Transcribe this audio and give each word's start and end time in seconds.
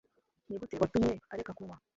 Nigute 0.47 0.75
watumye 0.81 1.11
areka 1.33 1.51
kunywa? 1.57 1.77